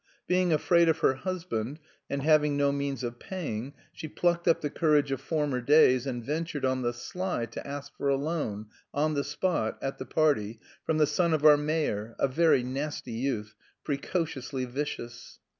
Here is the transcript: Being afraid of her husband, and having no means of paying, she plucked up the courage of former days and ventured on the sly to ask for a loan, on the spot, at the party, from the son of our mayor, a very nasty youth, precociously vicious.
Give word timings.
Being 0.25 0.51
afraid 0.51 0.89
of 0.89 0.97
her 1.01 1.13
husband, 1.13 1.77
and 2.09 2.23
having 2.23 2.57
no 2.57 2.71
means 2.71 3.03
of 3.03 3.19
paying, 3.19 3.73
she 3.93 4.07
plucked 4.07 4.47
up 4.47 4.61
the 4.61 4.69
courage 4.71 5.11
of 5.11 5.21
former 5.21 5.61
days 5.61 6.07
and 6.07 6.25
ventured 6.25 6.65
on 6.65 6.81
the 6.81 6.91
sly 6.91 7.45
to 7.45 7.67
ask 7.67 7.95
for 7.97 8.09
a 8.09 8.15
loan, 8.15 8.65
on 8.95 9.13
the 9.13 9.23
spot, 9.23 9.77
at 9.79 9.99
the 9.99 10.07
party, 10.07 10.59
from 10.83 10.97
the 10.97 11.05
son 11.05 11.35
of 11.35 11.45
our 11.45 11.55
mayor, 11.55 12.15
a 12.17 12.27
very 12.27 12.63
nasty 12.63 13.11
youth, 13.11 13.53
precociously 13.83 14.65
vicious. 14.65 15.37